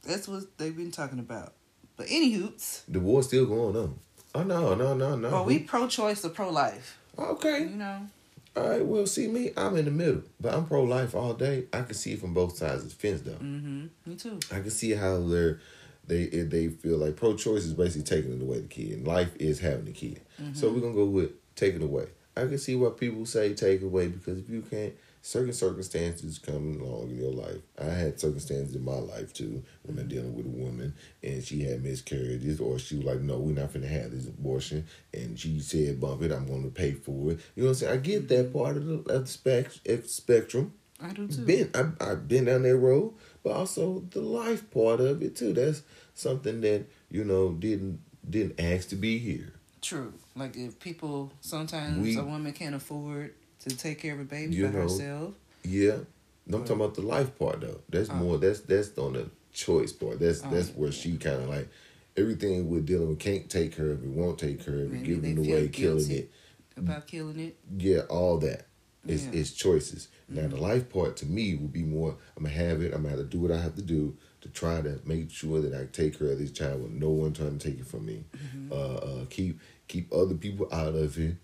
[0.03, 1.53] that's what they've been talking about.
[1.97, 3.99] But any hoots, the war's still going on
[4.35, 6.99] oh no no no no well, we pro-choice or pro-life.
[7.17, 8.07] okay You know,
[8.55, 11.81] all right well see me I'm in the middle but I'm pro-life all day I
[11.81, 13.85] can see it from both sides of the fence though mm-hmm.
[14.05, 14.39] me too.
[14.51, 15.59] I can see how they're
[16.07, 19.85] they they feel like pro-choice is basically taking away the kid, and life is having
[19.85, 20.21] the kid.
[20.53, 22.07] So we're gonna go with taking away.
[22.35, 26.79] I can see why people say take away because if you can't, certain circumstances come
[26.81, 27.61] along in your life.
[27.81, 31.61] I had circumstances in my life too when I'm dealing with a woman and she
[31.63, 35.59] had miscarriages, or she was like, "No, we're not gonna have this abortion," and she
[35.61, 37.93] said, "Bump it, I'm gonna pay for it." You know what I'm saying?
[37.93, 39.71] I get that part of the, of the spec,
[40.05, 41.45] spectrum I do too.
[41.45, 45.53] been I, I've been down that road, but also the life part of it too.
[45.53, 45.83] That's
[46.13, 49.53] something that you know didn't didn't ask to be here.
[49.81, 50.13] True.
[50.35, 54.55] Like if people sometimes We- a woman can't afford to take care of a baby
[54.55, 55.33] You by know, herself.
[55.63, 55.97] Yeah,
[56.45, 57.79] no, I'm talking about the life part though.
[57.89, 58.15] That's Oh.
[58.15, 58.37] more.
[58.37, 60.19] That's that's on the choice part.
[60.19, 61.69] That's Oh, that's where she kind of like
[62.17, 65.05] everything we're dealing with can't take care of it, won't take care of it, Maybe
[65.05, 66.31] giving it away, killing it.
[66.77, 67.55] About killing it.
[67.77, 68.67] Yeah, all that.
[69.07, 69.31] It's Yeah.
[69.33, 70.07] it's choices.
[70.29, 72.17] Now the life part to me would be more.
[72.37, 72.93] I'm gonna have it.
[72.93, 75.61] I'm gonna have to do what I have to do to try to make sure
[75.61, 78.05] that I take care of this child with no one trying to take it from
[78.05, 78.23] me.
[78.71, 81.35] Uh, uh, keep keep other people out of it.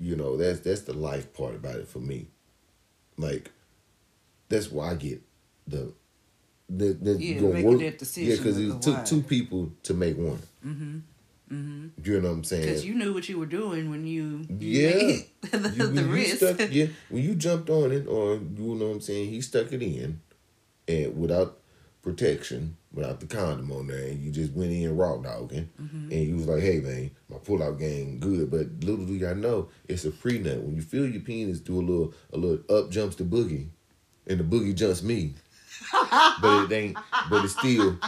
[0.00, 2.26] You know, that's that's the life part about it for me.
[3.16, 3.52] Like,
[4.48, 5.22] that's why I get
[5.66, 5.92] the
[6.68, 9.04] the, the Yeah, making that decision Yeah, because it took why.
[9.04, 10.40] two people to make one.
[10.66, 10.98] Mm-hmm.
[11.52, 11.86] Mm-hmm.
[12.02, 12.62] You know what I'm saying?
[12.64, 15.16] Because you knew what you were doing when you, you Yeah.
[15.52, 16.36] the, You- the risk.
[16.38, 19.70] stuck, yeah, when you jumped on it, or you know what I'm saying, he stuck
[19.72, 20.20] it in,
[20.88, 21.58] and without
[22.04, 26.12] protection, without the condom on there, and you just went in raw dogging, Mm-hmm.
[26.12, 29.34] and you was like, "Hey man, my pull out game good," but little do y'all
[29.34, 30.60] know, it's a free nut.
[30.62, 33.68] When you feel your penis do a little, a little up jumps the boogie,
[34.26, 35.34] and the boogie jumps me,
[36.40, 36.96] but it ain't,
[37.30, 37.98] but it's still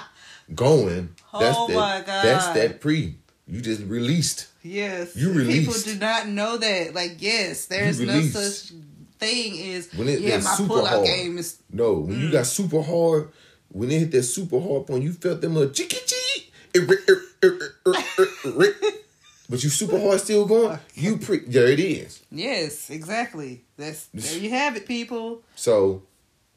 [0.54, 1.14] going.
[1.38, 3.16] That's Oh that, my That's that pre.
[3.48, 4.48] You just released.
[4.62, 5.14] Yes.
[5.16, 5.68] You released.
[5.86, 6.94] People do not know that.
[6.94, 8.72] Like, yes, there's no such
[9.20, 12.22] thing as When it- yeah, it's my super pull out game is No, when Mm.
[12.22, 13.28] you got super hard,
[13.76, 16.50] when they hit that super hard point, you felt them a chicky chee.
[19.48, 20.78] But you super hard still going.
[20.94, 22.22] You pre there it is.
[22.30, 23.64] Yes, exactly.
[23.76, 25.42] That's there you have it, people.
[25.54, 26.02] So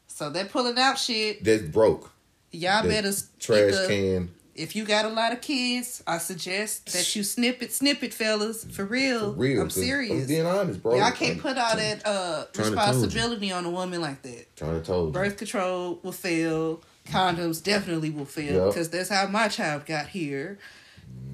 [0.07, 2.11] So that pulling out shit, that's broke.
[2.51, 4.31] y'all The better Trash can.
[4.55, 8.13] If you got a lot of kids, I suggest that you snip it, snip it,
[8.13, 8.65] fellas.
[8.65, 9.33] For real.
[9.33, 9.61] For real.
[9.61, 10.23] I'm serious.
[10.23, 10.95] I'm being honest, bro.
[10.97, 14.55] Y'all can't I'm put all that uh responsibility on a woman like that.
[14.55, 15.13] Trying to told you.
[15.13, 16.81] Birth control will fail.
[17.09, 18.67] Condoms definitely will fail Yep.
[18.73, 20.57] because that's how my child got here.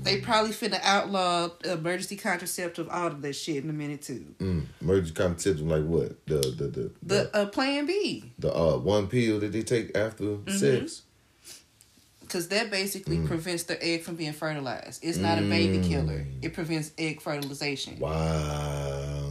[0.04, 4.36] They probably finna outlaw emergency contraceptive, all of that shit in a minute too.
[4.40, 6.26] Mm, emergency contraceptive, like what?
[6.28, 9.98] The the the the, The uh, Plan B, the uh one pill that they take
[9.98, 10.58] after Mm-hmm.
[10.58, 11.02] sex.
[12.22, 13.28] because that basically Mm.
[13.28, 15.04] prevents the egg from being fertilized.
[15.04, 16.26] It's not a baby killer.
[16.42, 18.00] It prevents egg fertilization.
[18.00, 19.25] Wow.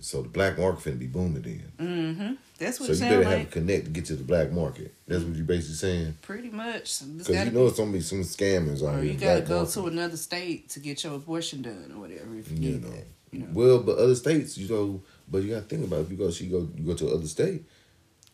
[0.00, 1.72] So the black market finna be booming then.
[1.78, 2.34] Mm-hmm.
[2.58, 3.38] That's what So you better like.
[3.38, 4.94] have a connect to get to the black market.
[5.06, 6.16] That's what you're basically saying.
[6.22, 7.00] Pretty much.
[7.16, 9.72] Because you know it's gonna be some scammers on or you gotta go market.
[9.74, 12.90] to another state to get your abortion done or whatever if you you need know.
[12.90, 13.06] that.
[13.32, 13.46] You know.
[13.52, 16.02] Well, but other states, you know, but you gotta think about it.
[16.02, 17.64] if you go, she go, you go to other state.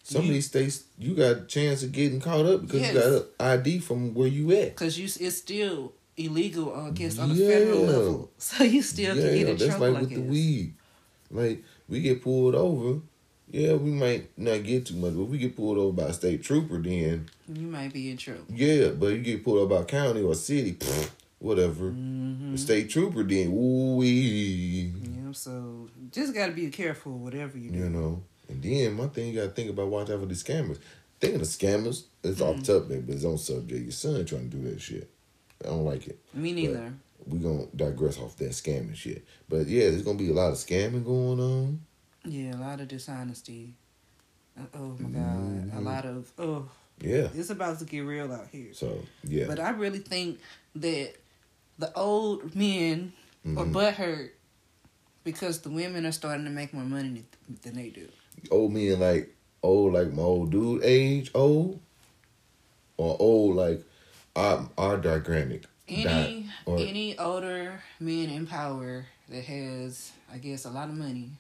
[0.05, 2.95] Some You- of these states, you got a chance of getting caught up because Yes.
[2.95, 3.25] you got an
[3.65, 4.71] ID from where you at.
[4.71, 7.49] Because you, it's still illegal uh, against on a Yeah.
[7.49, 9.89] federal level, so you still can get in that's trouble.
[9.93, 10.75] like I with the weed.
[11.33, 13.01] Like we get pulled over,
[13.51, 16.43] yeah, we might not get too much, but we get pulled over by a state
[16.43, 18.45] trooper, then You might be in trouble.
[18.49, 18.89] yeah.
[18.89, 21.91] But you get pulled over by county or city, pfft, whatever.
[21.91, 22.53] Mm-hmm.
[22.53, 24.93] The state trooper then, ooh wee.
[25.03, 27.79] Yeah, so just got to be careful whatever you do.
[27.79, 28.23] You know.
[28.49, 30.79] And then my thing you gotta think about watch out for these scammers.
[31.21, 33.81] Thinking of scammers, it's off topic, but it's on subject.
[33.83, 35.09] Your son trying to do that shit.
[35.65, 36.19] I don't like it.
[36.35, 36.93] Me neither.
[37.27, 39.25] We gonna digress off that scamming shit.
[39.49, 41.81] But yeah, there's gonna be a lot of scamming going on.
[42.25, 43.75] Yeah, a lot of dishonesty.
[44.75, 45.85] Oh my god, a Mhm.
[45.85, 46.69] lot of oh,
[47.01, 47.29] Yeah.
[47.35, 48.73] it's about to get real out here.
[48.75, 49.47] So yeah.
[49.47, 50.39] But I really think
[50.77, 51.15] that
[51.79, 53.13] the old men
[53.45, 53.73] are Mhm.
[53.73, 54.31] butthurt
[55.25, 57.25] because the women are starting to make more money
[57.63, 58.09] than- they do.
[58.51, 61.81] old men like old like my old dude age old,
[62.97, 63.83] or old like
[64.37, 65.65] our our dynamic.
[65.89, 71.31] Any or- any older men in power that has, I guess, a lot of money,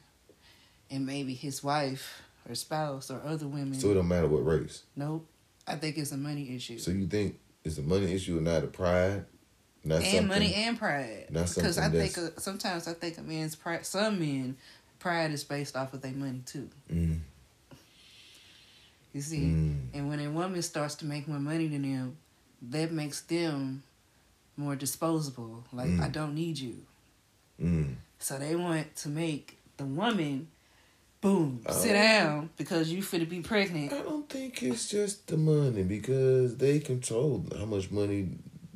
[0.91, 3.75] and maybe his wife or spouse or other women.
[3.75, 4.83] So it don't matter what race.
[4.97, 5.27] nope,
[5.67, 6.79] I think it's a money issue.
[6.79, 9.25] So you think it's a money issue and not a pride?
[9.85, 11.27] Not and money and pride.
[11.33, 13.85] Because I think uh, sometimes I think a man's pride.
[13.87, 14.57] Some men
[14.99, 16.69] pride is based off of their money too.
[16.93, 17.19] Mm,
[19.13, 22.17] You see, mm, and when a woman starts to make more money than them,
[22.71, 23.83] that makes them
[24.57, 25.65] more disposable.
[25.73, 26.01] Like Mm.
[26.01, 26.77] I don't need you,
[27.61, 27.95] mm.
[28.19, 30.49] so they want to make the woman,
[31.21, 31.95] boom, sit Oh.
[31.95, 33.93] down because you finna be pregnant.
[33.93, 38.29] I don't think it's just the money because they control how much money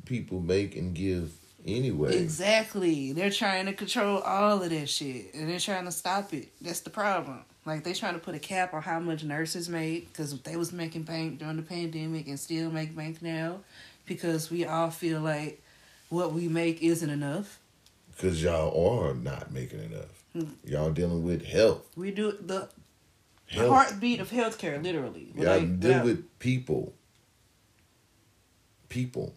[0.05, 1.31] people make and give
[1.65, 2.17] anyway.
[2.17, 3.11] Exactly.
[3.11, 6.49] They're trying to control all of that shit, and they're trying to stop it.
[6.61, 7.41] That's the problem.
[7.65, 10.71] Like they trying to put a cap on how much nurses make because they was
[10.71, 13.59] making bank during the pandemic and still make bank now,
[14.05, 15.61] because we all feel like
[16.09, 17.59] what we make isn't enough.
[18.15, 20.23] Because y'all are not making enough.
[20.35, 20.49] Mm.
[20.65, 21.85] Y'all dealing with health.
[21.95, 22.67] We do the
[23.47, 23.69] Health.
[23.69, 25.31] heartbeat of healthcare, literally.
[25.35, 26.03] Y'all Like, deal yeah.
[26.03, 26.93] with people.
[28.89, 29.33] People.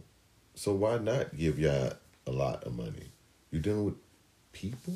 [0.54, 1.92] So why not give y'all
[2.26, 3.10] a lot of money?
[3.50, 3.94] You're dealing with
[4.52, 4.94] people?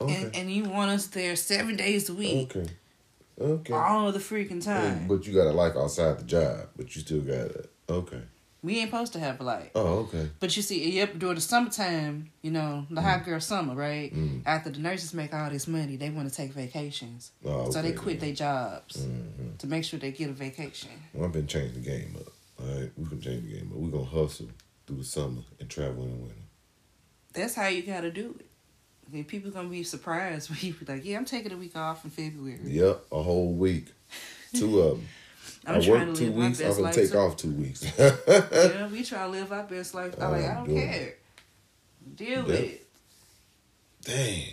[0.00, 0.14] Okay.
[0.14, 2.70] and and you want us there seven days a week, okay.
[3.38, 3.74] Okay.
[3.74, 5.06] all the freaking time.
[5.06, 7.70] But you got a life outside the job, but you still got it.
[7.88, 8.22] Okay.
[8.62, 9.70] We ain't supposed to have a life.
[9.74, 10.28] Oh, okay.
[10.38, 14.14] But you see, yep, during the summertime, you know, the hot girl summer, right?
[14.14, 14.42] Mm.
[14.44, 17.32] After the nurses make all this money, they want to take vacations.
[17.44, 18.20] Oh, So they quit yeah.
[18.26, 19.58] their jobs Mhm.
[19.58, 20.90] to make sure they get a vacation.
[21.14, 22.32] Well, I've been changing the game up.
[22.60, 23.78] All right, we can change the game up.
[23.78, 24.48] We're gonna hustle
[24.86, 26.34] through the summer and travel in the winter.
[27.32, 28.46] That's how you got to do it.
[29.08, 31.56] I mean, people going to be surprised when you be like, yeah, I'm taking a
[31.56, 32.60] week off in February.
[32.64, 33.86] Yep, a whole week,
[34.54, 35.08] two of them.
[35.66, 36.60] I'm I trying work to two weeks.
[36.60, 37.18] I'm gonna take too.
[37.18, 37.84] off two weeks.
[37.98, 40.14] Yeah, we try to live our best life.
[40.20, 41.14] I'm like, I don't care.
[42.14, 42.86] Deal with it.
[44.02, 44.44] Dang,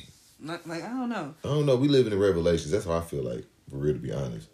[0.44, 1.34] Like, like, I don't know.
[1.44, 1.78] I don't know.
[1.78, 2.72] We live in the revelations.
[2.72, 3.46] That's how I feel like.
[3.70, 4.50] For real, to be honest,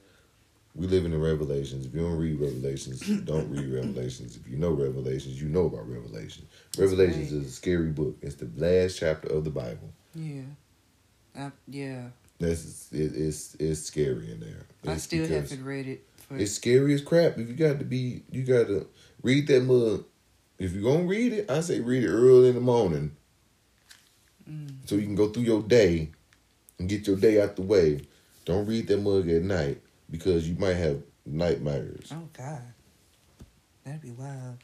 [0.76, 1.86] we live in the revelations.
[1.86, 4.36] If you don't read revelations, don't read revelations.
[4.36, 6.48] If you know revelations, you know about revelations.
[6.78, 7.42] Revelations right.
[7.42, 8.18] is a scary book.
[8.22, 9.92] It's the last chapter of the Bible.
[10.16, 10.42] Yeah.
[11.38, 12.06] I, yeah.
[12.40, 14.66] That's it, it's it's scary in there.
[14.88, 16.08] I It's still because- haven't read it.
[16.32, 17.38] It's scary as crap.
[17.38, 18.88] If you got to be, you got to
[19.22, 20.06] read that mug.
[20.60, 23.16] If you're gonna read it, I say read it early in the morning,
[24.50, 24.76] Mm.
[24.86, 26.12] so you can go through your day
[26.80, 28.02] and get your day out the way.
[28.46, 29.82] Don't read that mug at night
[30.12, 32.12] because you might have nightmares.
[32.12, 32.62] Oh God,
[33.84, 34.58] that'd be wild.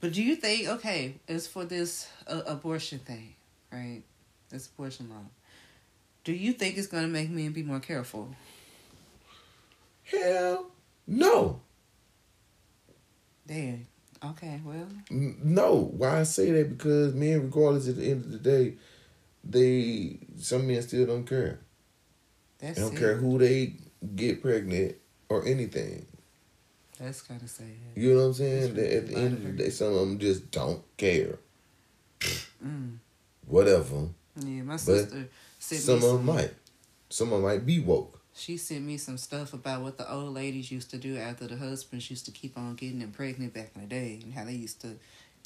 [0.00, 3.34] But do you think okay, as for this uh, abortion thing,
[3.72, 4.02] right?
[4.50, 5.26] This abortion law.
[6.24, 8.34] Do you think it's gonna make men be more careful?
[10.04, 10.70] Hell,
[11.08, 11.60] no,
[13.48, 13.86] Damn.
[14.22, 14.60] Okay.
[14.62, 14.86] Well.
[15.10, 15.90] No.
[15.96, 16.76] Why I say that?
[16.76, 18.74] Because men, regardless, at the end of the day,
[19.42, 21.60] they some men still don't care.
[22.58, 22.98] That's They don't it.
[22.98, 23.76] care who they
[24.14, 24.96] get pregnant
[25.30, 26.04] or anything.
[27.00, 27.66] That's kind of sad.
[27.94, 28.74] You know what I'm saying?
[28.74, 31.38] That at the end of the day, some of them just don't care.
[32.64, 32.98] Mm.
[33.46, 34.08] Whatever.
[34.36, 36.54] Yeah, my sister Some me of them might.
[37.08, 38.17] Some of them might be woke.
[38.38, 41.56] She sent me some stuff about what the old ladies used to do after the
[41.56, 44.52] husbands used to keep on getting them pregnant back in the day, and how they
[44.52, 44.96] used to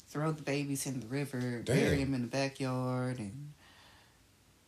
[0.09, 3.51] throw the babies in the river, bury them in the backyard, and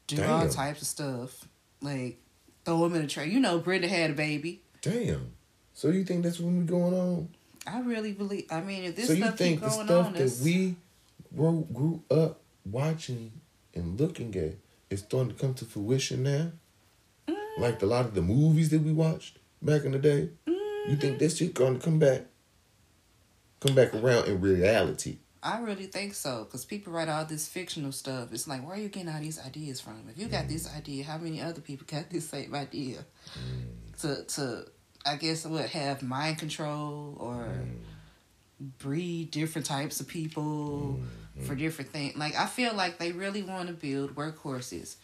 [0.07, 0.29] do Damn.
[0.29, 1.47] all types of stuff,
[1.81, 2.17] like
[2.65, 3.29] throw them in a tray.
[3.29, 4.61] You know, Brenda had a baby.
[4.81, 5.31] Damn.
[5.75, 7.29] So you think that's what going on?
[7.67, 8.45] I really believe.
[8.49, 10.75] I mean, if this so you stuff think the stuff on, that we
[11.35, 13.31] grew, grew up watching
[13.75, 14.53] and looking at
[14.89, 16.51] is starting to come to fruition now?
[17.57, 20.29] Mm, Like a lot of the movies that we watched back in the day?
[20.47, 22.25] You think this shit gonna come back?
[23.59, 25.17] Come back around in reality.
[25.41, 28.33] I really think so, because people write all this fictional stuff.
[28.33, 30.03] It's like, where are you getting all these ideas from?
[30.09, 33.05] If you got this idea, how many other people got this same idea?
[34.01, 34.65] To to
[35.05, 37.47] I guess would have mind control or
[38.79, 40.99] breed different types of people
[41.35, 41.47] Mm-hmm.
[41.47, 42.15] for different things.
[42.15, 44.95] Like I feel like they really want to build workhorses.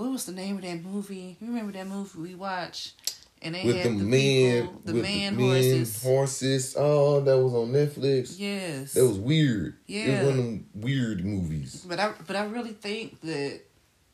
[0.00, 1.36] What was the name of that movie?
[1.40, 2.94] You remember that movie we watched?
[3.42, 6.02] And they with had the, the men, people, the with man the men horses.
[6.02, 6.74] horses.
[6.78, 8.34] Oh, that was on Netflix.
[8.38, 8.92] Yes.
[8.94, 9.76] That was weird.
[9.86, 11.84] Yeah, It was one of them weird movies.
[11.88, 13.60] But I but I really think that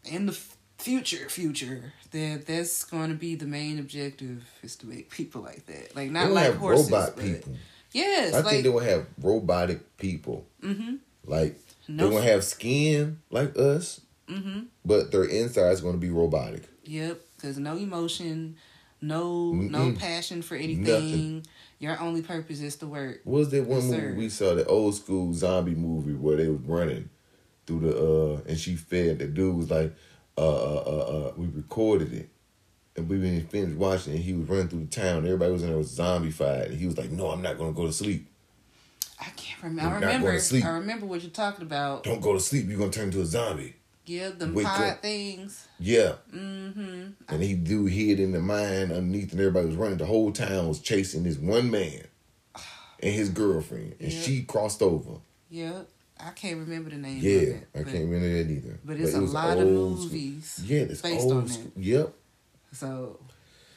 [0.05, 0.37] in the
[0.79, 5.67] future future that that's going to be the main objective is to make people like
[5.67, 5.97] that.
[5.97, 6.91] Like They not like have horses.
[6.91, 7.55] robot people.
[7.93, 8.33] Yes.
[8.35, 10.47] I like think they will have robotic people.
[10.63, 10.99] mhm.
[11.25, 11.57] Like
[11.89, 14.67] No they're gonna have skin like us, mhm.
[14.85, 16.65] but their inside is gonna be robotic.
[16.85, 18.57] Yep, cuz no emotion,
[19.01, 19.99] no no Mm-mm.
[19.99, 20.85] passion for anything.
[20.85, 21.47] Nothing.
[21.79, 23.21] Your only purpose is to work.
[23.25, 24.55] What was that one movie we saw?
[24.55, 27.11] The old school zombie movie where they was running
[27.67, 29.93] through the uh and she fed the dude was like
[30.39, 30.91] uh uh uh,
[31.29, 32.29] uh we recorded it.
[32.97, 35.27] And we been finished watching and He was running through the town.
[35.27, 36.69] Everybody was in there was zombie fight.
[36.69, 38.27] And he was like, No, I'm not gonna go to sleep.
[39.21, 39.97] I can't remember.
[39.97, 40.41] I going remember.
[40.41, 40.61] to.
[40.63, 42.05] I remember what you're talking about.
[42.05, 43.75] Don't go to sleep, you're gonna turn into a zombie.
[44.07, 45.03] Yeah, them up.
[45.03, 45.67] things.
[45.81, 46.15] Yeah.
[46.35, 47.11] Mm-hmm.
[47.29, 49.99] And he do hid in the mine underneath, and everybody was running.
[49.99, 52.07] The whole town was chasing this one man
[53.03, 54.21] and his girlfriend, and Yeah.
[54.23, 55.19] she crossed over.
[55.51, 55.89] Yep.
[56.19, 57.19] I can't remember the name.
[57.19, 58.79] of Yeah, it, I but- can't remember that either.
[58.85, 61.73] But it's it a lot of old school- movies Yeah, it's based old on that.
[61.77, 62.15] Yep.
[62.73, 63.19] So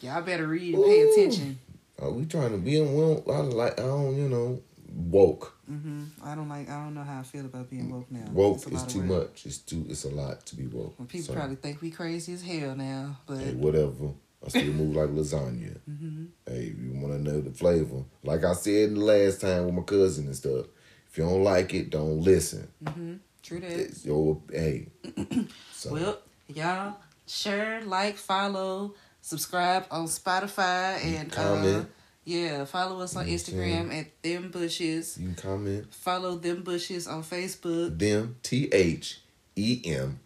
[0.02, 1.60] y'all better read and pay attention.
[2.02, 3.74] Are we trying to be in don't, I like.
[3.80, 4.16] I don't.
[4.16, 4.62] You know,
[4.94, 5.56] woke.
[5.68, 6.70] hmm I don't like.
[6.70, 8.30] I don't know how I feel about being woke now.
[8.32, 9.46] Woke is too much.
[9.46, 9.86] It's too.
[9.90, 10.96] It's a lot to be woke.
[10.98, 14.14] Well, people So, probably think we crazy as hell now, but Hey, whatever.
[14.46, 15.78] I still move like lasagna.
[15.86, 18.04] hmm Hey, you want to know the flavor?
[18.24, 20.66] Like I said the last time with my cousin and stuff.
[21.10, 22.68] If you don't like it, don't listen.
[22.88, 23.72] hmm true that.
[23.72, 24.88] It's your hey.
[25.72, 31.88] So, Well, y'all share, like, follow, subscribe on Spotify, and uh, Comment.
[32.30, 33.26] Yeah, follow us on.
[33.28, 35.18] Instagram at them bushes.
[35.18, 35.94] you can comment.
[35.94, 37.98] Follow them bushes on Facebook.
[37.98, 39.20] Them T H
[39.56, 40.20] E M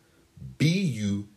[0.57, 1.27] B U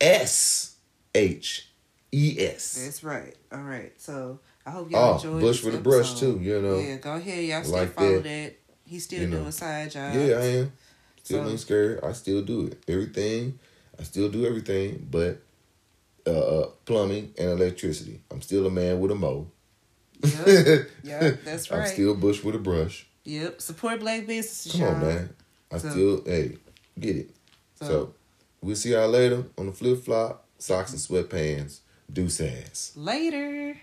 [0.00, 0.76] S
[1.14, 1.68] H
[2.12, 2.74] E S.
[2.84, 3.34] That's right.
[3.52, 3.92] All right.
[4.00, 6.38] So I hope y'all Oh, enjoyed Bush this with a brush too.
[6.40, 6.78] You know.
[6.78, 7.44] Yeah, go ahead.
[7.44, 8.24] Y'all still Like follow that.
[8.24, 8.54] that.
[8.86, 9.38] He's still You know.
[9.40, 10.16] doing side jobs.
[10.16, 10.72] Yeah, I am.
[11.22, 12.00] Still So- ain't scared.
[12.04, 12.82] I still do it.
[12.88, 13.58] Everything.
[13.98, 15.40] I still do everything, but
[16.26, 18.20] uh, uh, plumbing and electricity.
[18.30, 19.48] I'm still a man with a mow.
[20.22, 20.90] Yep.
[21.04, 21.80] Yep, that's right.
[21.80, 23.06] I'm still bush with a brush.
[23.24, 23.60] Yep.
[23.60, 24.94] Support black businesses, Come y'all.
[24.94, 25.34] on, man.
[25.70, 26.56] I So- still hey
[26.98, 27.30] get it.
[27.76, 28.14] So, So,
[28.60, 31.80] we'll see y'all later on the flip flop, socks and sweatpants.
[32.12, 32.92] Deuce ass.
[32.94, 33.76] later.